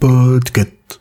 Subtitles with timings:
[0.00, 0.98] Podcast.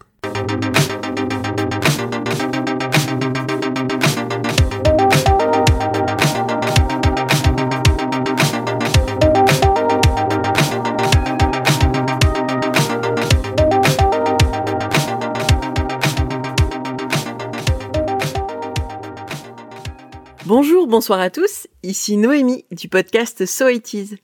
[20.45, 24.15] Bonjour, bonsoir à tous, ici Noémie du podcast So It Is.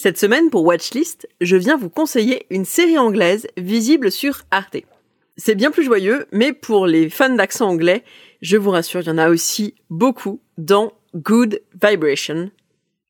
[0.00, 4.76] Cette semaine pour Watchlist, je viens vous conseiller une série anglaise visible sur Arte.
[5.36, 8.04] C'est bien plus joyeux, mais pour les fans d'accent anglais,
[8.40, 12.48] je vous rassure, il y en a aussi beaucoup dans Good Vibration,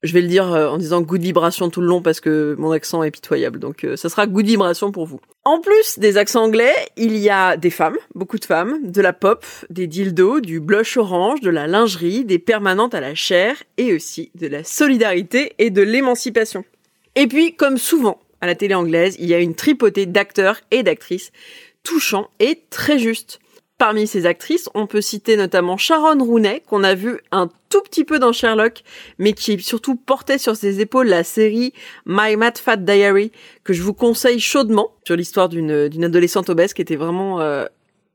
[0.02, 2.70] je vais le dire euh, en disant good vibration tout le long parce que mon
[2.70, 3.58] accent est pitoyable.
[3.58, 5.20] Donc euh, ça sera good vibration pour vous.
[5.44, 9.12] En plus des accents anglais, il y a des femmes, beaucoup de femmes, de la
[9.12, 13.92] pop, des dildos, du blush orange, de la lingerie, des permanentes à la chair et
[13.92, 16.64] aussi de la solidarité et de l'émancipation.
[17.18, 20.84] Et puis, comme souvent à la télé anglaise, il y a une tripotée d'acteurs et
[20.84, 21.32] d'actrices
[21.82, 23.40] touchants et très justes.
[23.76, 28.04] Parmi ces actrices, on peut citer notamment Sharon Rooney, qu'on a vu un tout petit
[28.04, 28.84] peu dans Sherlock,
[29.18, 31.72] mais qui surtout portait sur ses épaules la série
[32.06, 33.32] My Mad Fat Diary,
[33.64, 37.64] que je vous conseille chaudement, sur l'histoire d'une, adolescente obèse, qui était vraiment euh,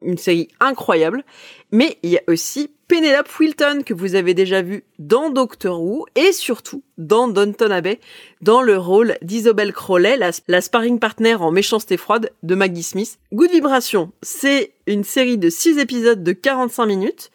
[0.03, 1.23] une série incroyable.
[1.71, 6.05] Mais il y a aussi Penelope Wilton que vous avez déjà vu dans Doctor Who
[6.15, 7.99] et surtout dans Downton Abbey
[8.41, 13.17] dans le rôle d'Isobel Crowley, la, sparring partner en méchanceté froide de Maggie Smith.
[13.33, 17.31] Good Vibration, c'est une série de 6 épisodes de 45 minutes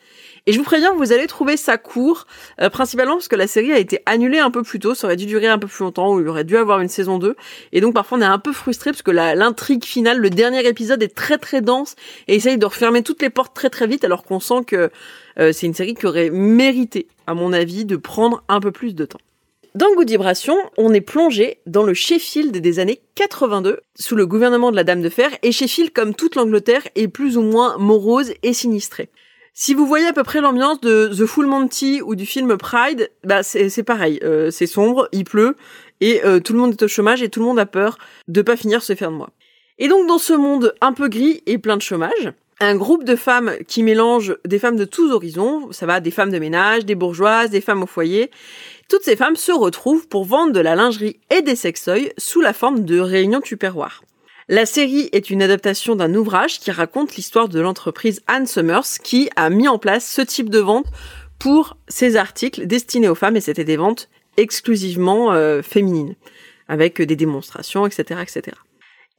[0.49, 2.27] et je vous préviens, vous allez trouver ça court,
[2.63, 5.17] euh, principalement parce que la série a été annulée un peu plus tôt, ça aurait
[5.17, 7.37] dû durer un peu plus longtemps, ou il aurait dû avoir une saison 2.
[7.73, 11.03] Et donc parfois on est un peu frustré parce que l'intrigue finale, le dernier épisode
[11.03, 11.97] est très très dense
[12.29, 14.91] et essaye de refermer toutes les portes très très vite alors qu'on sent que
[15.39, 18.95] euh, c'est une série qui aurait mérité, à mon avis, de prendre un peu plus
[18.95, 19.21] de temps.
[19.75, 24.71] Dans Good Vibration, on est plongé dans le Sheffield des années 82, sous le gouvernement
[24.71, 28.33] de la Dame de Fer, et Sheffield, comme toute l'Angleterre, est plus ou moins morose
[28.43, 29.11] et sinistrée.
[29.55, 33.11] Si vous voyez à peu près l'ambiance de The Full Monty ou du film Pride,
[33.25, 34.21] bah c'est pareil.
[34.23, 35.57] Euh, c'est sombre, il pleut
[36.01, 37.99] et euh, tout le monde est au chômage et tout le monde a peur
[38.29, 39.31] de pas finir se faire de moi.
[39.79, 43.17] Et donc dans ce monde un peu gris et plein de chômage, un groupe de
[43.17, 46.97] femmes qui mélange des femmes de tous horizons, ça va des femmes de ménage, des
[46.97, 48.31] bourgeoises, des femmes au foyer,
[48.89, 52.53] toutes ces femmes se retrouvent pour vendre de la lingerie et des sextoys sous la
[52.53, 54.03] forme de réunions tupperware.
[54.51, 59.29] La série est une adaptation d'un ouvrage qui raconte l'histoire de l'entreprise Anne Summers qui
[59.37, 60.87] a mis en place ce type de vente
[61.39, 64.09] pour ses articles destinés aux femmes et c'était des ventes
[64.39, 66.15] exclusivement euh, féminines
[66.67, 68.57] avec des démonstrations, etc., etc.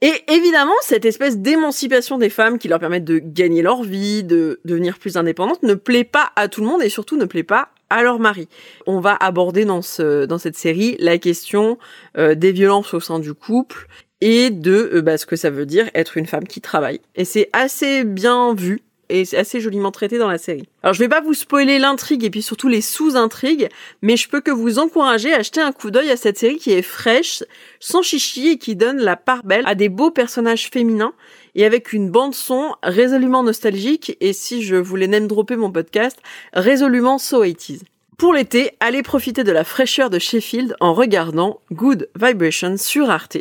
[0.00, 4.60] Et évidemment, cette espèce d'émancipation des femmes qui leur permettent de gagner leur vie, de
[4.64, 7.68] devenir plus indépendantes, ne plaît pas à tout le monde et surtout ne plaît pas
[7.88, 8.48] à leur mari.
[8.86, 11.78] On va aborder dans, ce, dans cette série la question
[12.18, 13.86] euh, des violences au sein du couple
[14.20, 17.00] et de euh, bah, ce que ça veut dire être une femme qui travaille.
[17.16, 20.68] Et c'est assez bien vu et c'est assez joliment traité dans la série.
[20.82, 23.68] Alors je vais pas vous spoiler l'intrigue et puis surtout les sous-intrigues,
[24.02, 26.72] mais je peux que vous encourager à jeter un coup d'œil à cette série qui
[26.72, 27.42] est fraîche,
[27.80, 31.12] sans chichi et qui donne la part belle à des beaux personnages féminins
[31.56, 36.18] et avec une bande son résolument nostalgique et si je voulais même dropper mon podcast,
[36.52, 37.78] résolument so 80
[38.20, 43.38] pour l'été, allez profiter de la fraîcheur de Sheffield en regardant Good Vibration sur Arte.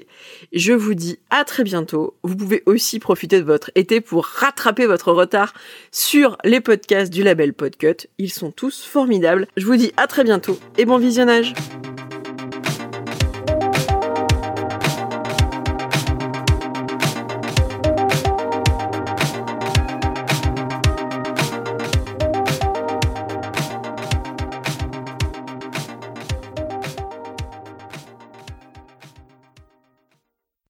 [0.53, 2.15] Je vous dis à très bientôt.
[2.23, 5.53] Vous pouvez aussi profiter de votre été pour rattraper votre retard
[5.91, 8.07] sur les podcasts du label Podcut.
[8.19, 9.47] Ils sont tous formidables.
[9.57, 11.53] Je vous dis à très bientôt et bon visionnage.